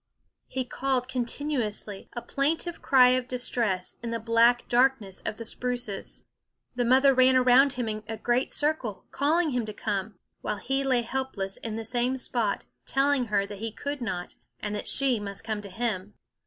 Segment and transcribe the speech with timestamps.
[0.47, 6.23] He called continuously, a plaintive cry of distress, in the black darkness of the spruces.
[6.75, 10.83] The mother ran around him in a great circle, calling him to come; while he
[10.83, 15.43] lay helpless in the same spot, telling her he could not, and that she must
[15.43, 16.15] come to him.